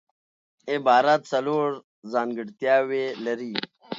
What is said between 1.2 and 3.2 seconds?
څلور ځانګړتیاوي